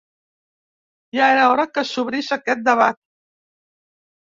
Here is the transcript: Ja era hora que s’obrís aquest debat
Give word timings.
Ja 1.17 1.27
era 1.35 1.43
hora 1.51 1.67
que 1.77 1.85
s’obrís 1.91 2.33
aquest 2.39 2.65
debat 2.73 3.01